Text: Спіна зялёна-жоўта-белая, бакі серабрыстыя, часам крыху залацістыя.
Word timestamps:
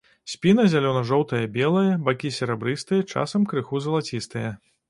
Спіна 0.33 0.63
зялёна-жоўта-белая, 0.73 1.91
бакі 2.07 2.33
серабрыстыя, 2.39 3.07
часам 3.17 3.47
крыху 3.53 3.75
залацістыя. 3.89 4.49